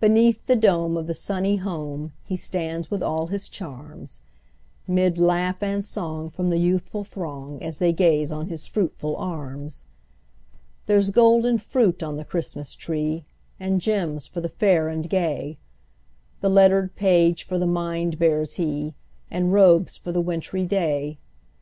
[0.00, 4.22] Beneath the dome of the sunny home, He stands with all his charms;
[4.88, 9.84] 'Mid laugh and song from the youthful throng, As they gaze on his fruitful arms.
[10.86, 13.26] There's golden fruit on the Christmas tree,
[13.60, 15.58] And gems for the fair and gay;
[16.40, 18.94] The lettered page for the mind bears he,
[19.30, 21.18] And robes for the wintry day.